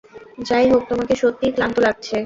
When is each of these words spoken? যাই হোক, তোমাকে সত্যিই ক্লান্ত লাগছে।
যাই 0.47 0.65
হোক, 0.71 0.81
তোমাকে 0.89 1.13
সত্যিই 1.15 1.51
ক্লান্ত 1.51 1.77
লাগছে। 1.79 2.17